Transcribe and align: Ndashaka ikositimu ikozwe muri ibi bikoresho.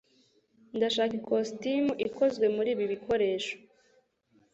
Ndashaka 0.77 1.13
ikositimu 1.19 1.91
ikozwe 2.07 2.45
muri 2.55 2.69
ibi 2.75 2.85
bikoresho. 2.93 3.53